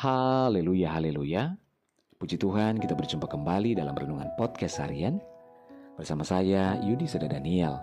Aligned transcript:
Haleluya, 0.00 0.96
haleluya. 0.96 1.60
Puji 2.16 2.40
Tuhan 2.40 2.80
kita 2.80 2.96
berjumpa 2.96 3.28
kembali 3.28 3.76
dalam 3.76 3.92
Renungan 3.92 4.32
Podcast 4.32 4.80
Harian. 4.80 5.20
Bersama 6.00 6.24
saya 6.24 6.80
Yudi 6.80 7.04
Seda 7.04 7.28
Daniel. 7.28 7.76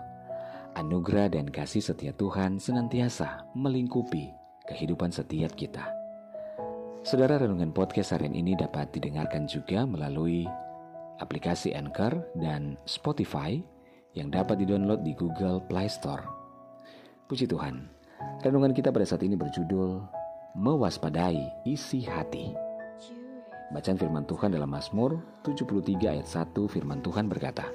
Anugerah 0.74 1.30
dan 1.30 1.46
kasih 1.46 1.78
setia 1.78 2.10
Tuhan 2.10 2.58
senantiasa 2.58 3.46
melingkupi 3.54 4.34
kehidupan 4.66 5.14
setiap 5.14 5.54
kita. 5.54 5.94
Saudara 7.06 7.38
Renungan 7.38 7.70
Podcast 7.70 8.10
Harian 8.10 8.34
ini 8.34 8.58
dapat 8.58 8.90
didengarkan 8.90 9.46
juga 9.46 9.86
melalui 9.86 10.42
aplikasi 11.22 11.70
Anchor 11.70 12.18
dan 12.34 12.74
Spotify 12.82 13.62
yang 14.18 14.34
dapat 14.34 14.58
didownload 14.58 15.06
di 15.06 15.14
Google 15.14 15.62
Play 15.70 15.86
Store. 15.86 16.26
Puji 17.30 17.46
Tuhan, 17.46 17.86
renungan 18.42 18.74
kita 18.74 18.90
pada 18.90 19.06
saat 19.06 19.22
ini 19.22 19.38
berjudul 19.38 20.17
mewaspadai 20.58 21.38
isi 21.62 22.02
hati. 22.02 22.50
Bacaan 23.70 23.94
firman 23.94 24.26
Tuhan 24.26 24.50
dalam 24.50 24.74
Mazmur 24.74 25.22
73 25.46 26.18
ayat 26.18 26.26
1 26.26 26.50
firman 26.66 26.98
Tuhan 26.98 27.30
berkata, 27.30 27.70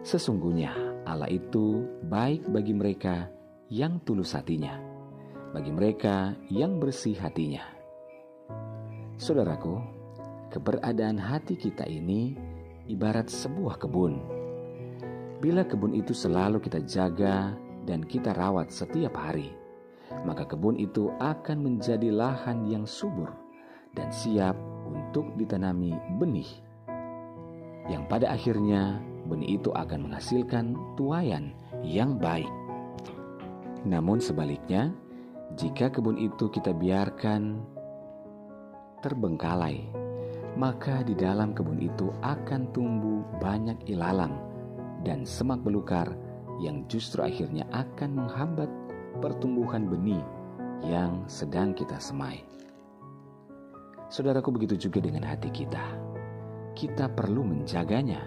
Sesungguhnya 0.00 0.72
Allah 1.04 1.28
itu 1.28 1.84
baik 2.08 2.48
bagi 2.48 2.72
mereka 2.72 3.28
yang 3.68 4.00
tulus 4.00 4.32
hatinya, 4.32 4.80
bagi 5.52 5.68
mereka 5.68 6.32
yang 6.48 6.80
bersih 6.80 7.20
hatinya. 7.20 7.68
Saudaraku, 9.20 9.76
keberadaan 10.48 11.20
hati 11.20 11.60
kita 11.60 11.84
ini 11.84 12.32
ibarat 12.88 13.28
sebuah 13.28 13.76
kebun. 13.76 14.24
Bila 15.44 15.68
kebun 15.68 15.92
itu 15.92 16.16
selalu 16.16 16.64
kita 16.64 16.80
jaga 16.88 17.52
dan 17.84 18.06
kita 18.06 18.32
rawat 18.32 18.72
setiap 18.72 19.12
hari, 19.18 19.61
maka 20.22 20.46
kebun 20.46 20.78
itu 20.78 21.10
akan 21.18 21.58
menjadi 21.64 22.08
lahan 22.12 22.64
yang 22.68 22.84
subur 22.86 23.32
dan 23.92 24.08
siap 24.12 24.54
untuk 24.88 25.32
ditanami 25.36 25.96
benih. 26.20 26.48
Yang 27.90 28.02
pada 28.06 28.26
akhirnya 28.30 29.02
benih 29.26 29.58
itu 29.58 29.70
akan 29.74 30.10
menghasilkan 30.10 30.76
tuayan 30.94 31.54
yang 31.82 32.16
baik. 32.18 32.50
Namun 33.82 34.22
sebaliknya, 34.22 34.94
jika 35.58 35.90
kebun 35.90 36.16
itu 36.16 36.46
kita 36.48 36.70
biarkan 36.70 37.58
terbengkalai, 39.02 39.90
maka 40.54 41.02
di 41.02 41.18
dalam 41.18 41.50
kebun 41.50 41.82
itu 41.82 42.14
akan 42.22 42.70
tumbuh 42.70 43.26
banyak 43.42 43.76
ilalang 43.90 44.38
dan 45.02 45.26
semak 45.26 45.58
belukar 45.66 46.14
yang 46.62 46.86
justru 46.86 47.26
akhirnya 47.26 47.66
akan 47.74 48.22
menghambat 48.22 48.70
pertumbuhan 49.20 49.90
benih 49.90 50.22
yang 50.82 51.26
sedang 51.26 51.76
kita 51.76 51.98
semai. 51.98 52.42
Saudaraku, 54.12 54.52
begitu 54.52 54.88
juga 54.88 55.00
dengan 55.08 55.24
hati 55.24 55.48
kita. 55.48 55.80
Kita 56.76 57.08
perlu 57.08 57.44
menjaganya, 57.44 58.20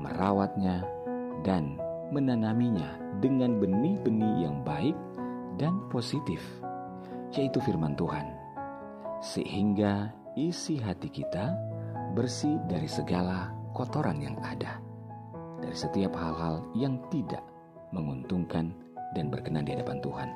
merawatnya, 0.00 0.84
dan 1.44 1.80
menanaminya 2.12 3.00
dengan 3.20 3.56
benih-benih 3.56 4.44
yang 4.44 4.60
baik 4.60 4.96
dan 5.56 5.72
positif, 5.88 6.40
yaitu 7.32 7.60
firman 7.64 7.96
Tuhan, 7.96 8.28
sehingga 9.24 10.12
isi 10.36 10.76
hati 10.76 11.08
kita 11.08 11.56
bersih 12.12 12.60
dari 12.68 12.88
segala 12.88 13.52
kotoran 13.72 14.20
yang 14.20 14.36
ada, 14.44 14.80
dari 15.64 15.76
setiap 15.76 16.12
hal-hal 16.12 16.60
yang 16.76 17.00
tidak 17.08 17.44
menguntungkan 17.92 18.72
dan 19.16 19.32
berkenan 19.32 19.64
di 19.64 19.72
hadapan 19.72 19.98
Tuhan. 20.04 20.28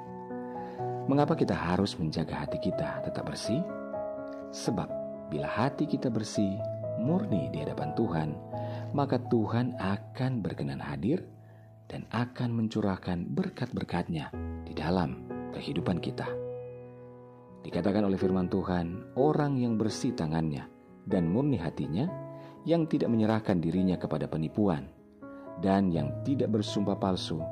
Mengapa 1.05 1.37
kita 1.37 1.53
harus 1.53 2.01
menjaga 2.01 2.49
hati 2.49 2.57
kita 2.57 3.05
tetap 3.05 3.29
bersih? 3.29 3.61
Sebab 4.57 4.89
bila 5.29 5.47
hati 5.47 5.85
kita 5.85 6.09
bersih, 6.09 6.57
murni 6.97 7.53
di 7.53 7.61
hadapan 7.61 7.93
Tuhan, 7.93 8.31
maka 8.97 9.21
Tuhan 9.29 9.77
akan 9.77 10.41
berkenan 10.41 10.81
hadir 10.81 11.23
dan 11.91 12.07
akan 12.15 12.55
mencurahkan 12.55 13.29
berkat-berkatnya 13.31 14.33
di 14.65 14.73
dalam 14.73 15.27
kehidupan 15.53 15.99
kita. 15.99 16.27
Dikatakan 17.61 18.07
oleh 18.07 18.17
firman 18.17 18.49
Tuhan, 18.49 19.19
orang 19.21 19.61
yang 19.61 19.77
bersih 19.77 20.17
tangannya 20.17 20.65
dan 21.05 21.29
murni 21.29 21.61
hatinya, 21.61 22.07
yang 22.65 22.87
tidak 22.87 23.11
menyerahkan 23.11 23.59
dirinya 23.59 23.99
kepada 23.99 24.31
penipuan, 24.31 24.89
dan 25.59 25.93
yang 25.93 26.13
tidak 26.25 26.55
bersumpah 26.55 26.97
palsu, 26.97 27.43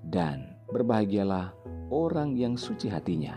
dan 0.00 0.53
Berbahagialah 0.70 1.52
orang 1.92 2.34
yang 2.34 2.56
suci 2.56 2.88
hatinya, 2.88 3.36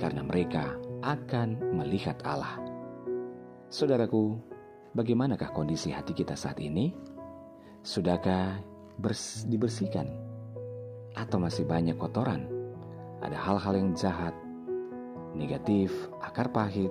karena 0.00 0.24
mereka 0.24 0.76
akan 1.02 1.76
melihat 1.76 2.16
Allah. 2.24 2.62
Saudaraku, 3.68 4.38
bagaimanakah 4.96 5.52
kondisi 5.52 5.92
hati 5.92 6.16
kita 6.16 6.36
saat 6.36 6.60
ini? 6.60 6.94
Sudahkah 7.82 8.62
bers 8.96 9.44
dibersihkan? 9.50 10.08
Atau 11.12 11.42
masih 11.42 11.68
banyak 11.68 11.98
kotoran? 11.98 12.48
Ada 13.20 13.36
hal-hal 13.36 13.74
yang 13.76 13.90
jahat, 13.92 14.34
negatif, 15.36 15.92
akar 16.22 16.48
pahit 16.50 16.90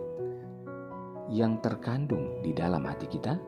yang 1.31 1.57
terkandung 1.63 2.43
di 2.43 2.53
dalam 2.53 2.85
hati 2.85 3.07
kita? 3.07 3.39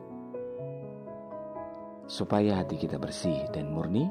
Supaya 2.04 2.60
hati 2.60 2.76
kita 2.76 3.00
bersih 3.00 3.48
dan 3.52 3.72
murni, 3.72 4.08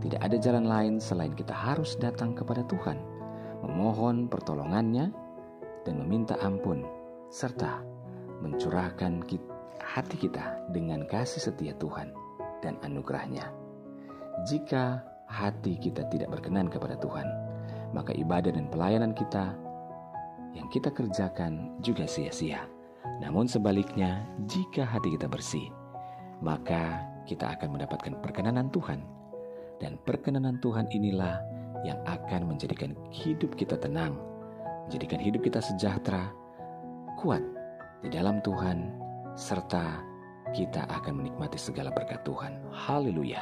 tidak 0.00 0.20
ada 0.24 0.36
jalan 0.40 0.64
lain 0.64 0.94
selain 0.96 1.32
kita 1.36 1.52
harus 1.52 1.96
datang 2.00 2.32
kepada 2.32 2.64
Tuhan, 2.68 2.96
memohon 3.64 4.28
pertolongannya, 4.28 5.12
dan 5.84 5.94
meminta 6.00 6.36
ampun, 6.40 6.84
serta 7.32 7.80
mencurahkan 8.40 9.24
hati 9.80 10.16
kita 10.16 10.56
dengan 10.72 11.04
kasih 11.08 11.52
setia 11.52 11.76
Tuhan 11.76 12.12
dan 12.64 12.80
anugerahnya. 12.84 13.52
Jika 14.48 15.04
hati 15.28 15.76
kita 15.76 16.08
tidak 16.08 16.32
berkenan 16.32 16.72
kepada 16.72 16.96
Tuhan, 16.96 17.28
maka 17.92 18.16
ibadah 18.16 18.52
dan 18.56 18.72
pelayanan 18.72 19.12
kita 19.12 19.52
yang 20.56 20.66
kita 20.72 20.88
kerjakan 20.90 21.76
juga 21.84 22.08
sia-sia. 22.08 22.64
Namun 23.20 23.44
sebaliknya, 23.44 24.24
jika 24.48 24.84
hati 24.88 25.12
kita 25.16 25.28
bersih, 25.28 25.68
maka 26.40 27.04
kita 27.28 27.52
akan 27.52 27.76
mendapatkan 27.76 28.16
perkenanan 28.24 28.72
Tuhan 28.72 29.19
dan 29.80 29.96
perkenanan 30.04 30.60
Tuhan 30.60 30.86
inilah 30.92 31.40
yang 31.82 31.96
akan 32.04 32.52
menjadikan 32.52 32.92
hidup 33.08 33.56
kita 33.56 33.80
tenang, 33.80 34.14
menjadikan 34.86 35.16
hidup 35.16 35.40
kita 35.40 35.64
sejahtera, 35.64 36.28
kuat 37.16 37.40
di 38.04 38.12
dalam 38.12 38.44
Tuhan, 38.44 38.92
serta 39.32 40.04
kita 40.52 40.84
akan 40.84 41.24
menikmati 41.24 41.56
segala 41.56 41.88
berkat 41.88 42.20
Tuhan. 42.28 42.60
Haleluya. 42.68 43.40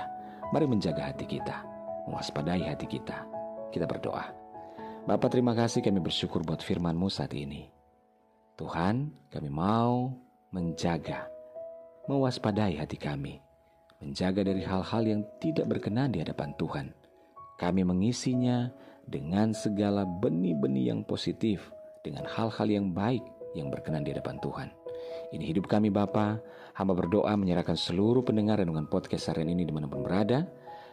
Mari 0.54 0.64
menjaga 0.70 1.10
hati 1.12 1.26
kita, 1.26 1.66
mewaspadai 2.06 2.62
hati 2.62 2.86
kita. 2.86 3.26
Kita 3.74 3.84
berdoa. 3.84 4.32
Bapak 5.04 5.34
terima 5.34 5.52
kasih 5.52 5.84
kami 5.84 6.00
bersyukur 6.00 6.40
buat 6.46 6.62
firman-Mu 6.62 7.10
saat 7.10 7.34
ini. 7.36 7.68
Tuhan, 8.56 9.12
kami 9.28 9.50
mau 9.52 10.14
menjaga, 10.54 11.28
mewaspadai 12.08 12.80
hati 12.80 12.96
kami 12.96 13.47
menjaga 13.98 14.46
dari 14.46 14.62
hal-hal 14.62 15.02
yang 15.04 15.20
tidak 15.42 15.66
berkenan 15.66 16.14
di 16.14 16.22
hadapan 16.22 16.54
Tuhan. 16.54 16.94
Kami 17.58 17.82
mengisinya 17.82 18.70
dengan 19.08 19.50
segala 19.50 20.06
benih-benih 20.06 20.94
yang 20.94 21.00
positif, 21.02 21.74
dengan 22.06 22.28
hal-hal 22.28 22.68
yang 22.70 22.94
baik 22.94 23.24
yang 23.58 23.72
berkenan 23.72 24.06
di 24.06 24.14
hadapan 24.14 24.38
Tuhan. 24.38 24.68
Ini 25.34 25.44
hidup 25.44 25.66
kami 25.66 25.90
Bapa, 25.90 26.38
hamba 26.78 26.94
berdoa 26.94 27.34
menyerahkan 27.34 27.74
seluruh 27.74 28.22
pendengar 28.22 28.62
dengan 28.62 28.86
podcast 28.86 29.34
harian 29.34 29.50
ini 29.50 29.66
di 29.66 29.74
mana 29.74 29.90
pun 29.90 30.06
berada, 30.06 30.46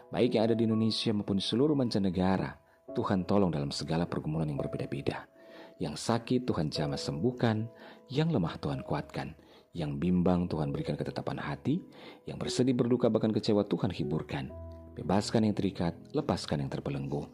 baik 0.10 0.36
yang 0.36 0.50
ada 0.52 0.56
di 0.58 0.66
Indonesia 0.66 1.14
maupun 1.14 1.38
seluruh 1.38 1.78
mancanegara. 1.78 2.58
Tuhan 2.96 3.28
tolong 3.28 3.52
dalam 3.52 3.70
segala 3.70 4.08
pergumulan 4.08 4.48
yang 4.48 4.58
berbeda-beda. 4.58 5.28
Yang 5.76 6.00
sakit 6.00 6.48
Tuhan 6.48 6.72
jamah 6.72 6.96
sembuhkan, 6.96 7.68
yang 8.08 8.32
lemah 8.32 8.56
Tuhan 8.64 8.80
kuatkan, 8.88 9.36
yang 9.76 10.00
bimbang 10.00 10.48
Tuhan 10.48 10.72
berikan 10.72 10.96
ketetapan 10.96 11.36
hati, 11.36 11.84
yang 12.24 12.40
bersedih 12.40 12.72
berduka 12.72 13.12
bahkan 13.12 13.36
kecewa 13.36 13.68
Tuhan 13.68 13.92
hiburkan. 13.92 14.48
Bebaskan 14.96 15.44
yang 15.44 15.52
terikat, 15.52 15.92
lepaskan 16.16 16.64
yang 16.64 16.72
terbelenggu. 16.72 17.28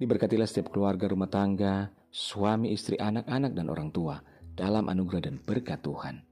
Diberkatilah 0.00 0.48
setiap 0.48 0.72
keluarga 0.72 1.12
rumah 1.12 1.28
tangga, 1.28 1.92
suami, 2.08 2.72
istri, 2.72 2.96
anak-anak, 2.96 3.52
dan 3.52 3.68
orang 3.68 3.92
tua 3.92 4.24
dalam 4.56 4.88
anugerah 4.88 5.28
dan 5.28 5.36
berkat 5.36 5.84
Tuhan. 5.84 6.24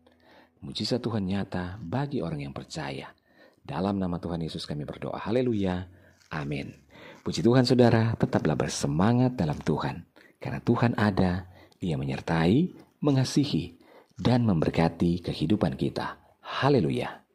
Mujizat 0.65 1.05
Tuhan 1.05 1.29
nyata 1.29 1.77
bagi 1.77 2.25
orang 2.25 2.49
yang 2.49 2.57
percaya. 2.57 3.13
Dalam 3.61 4.01
nama 4.01 4.17
Tuhan 4.17 4.41
Yesus 4.41 4.65
kami 4.65 4.89
berdoa. 4.89 5.21
Haleluya. 5.21 5.85
Amin. 6.33 6.73
Puji 7.21 7.45
Tuhan 7.45 7.69
saudara, 7.69 8.17
tetaplah 8.17 8.57
bersemangat 8.57 9.37
dalam 9.37 9.61
Tuhan. 9.61 10.09
Karena 10.41 10.61
Tuhan 10.65 10.97
ada, 10.97 11.53
Dia 11.81 11.97
menyertai, 11.97 12.77
mengasihi, 13.01 13.80
dan 14.21 14.45
memberkati 14.45 15.25
kehidupan 15.25 15.81
kita. 15.81 16.21
Haleluya! 16.45 17.30